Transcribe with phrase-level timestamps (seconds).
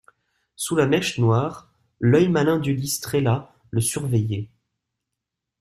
[0.55, 4.49] Sous la mèche noire, l'œil malin d'Ulysse Trélat le surveillait.